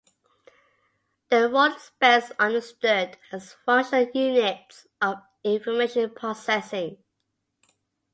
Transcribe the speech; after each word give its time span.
Their 1.29 1.47
role 1.47 1.73
is 1.75 1.91
best 1.99 2.31
understood 2.39 3.19
as 3.31 3.53
'functional 3.53 4.09
units 4.15 4.87
of 4.99 5.17
information 5.43 6.09
processing. 6.09 6.97